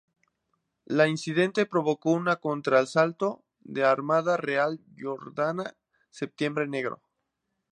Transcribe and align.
La 0.87 1.07
incidente 1.07 1.67
provocó 1.67 2.09
un 2.13 2.25
contra 2.41 2.79
asalto 2.79 3.43
de 3.59 3.81
la 3.81 3.91
Armada 3.91 4.35
Real 4.35 4.79
Jordana, 4.99 5.75
Septiembre 6.09 6.67
Negro. 6.67 7.03